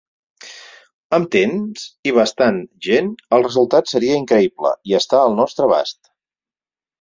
Amb 1.17 1.27
temps 1.35 1.83
i 2.11 2.13
bastant 2.15 2.57
gent 2.87 3.11
el 3.37 3.45
resultat 3.49 3.93
seria 3.93 4.17
increïble, 4.23 4.73
i 4.93 4.97
està 5.03 5.21
al 5.27 5.37
nostre 5.43 5.69
abast. 5.69 6.11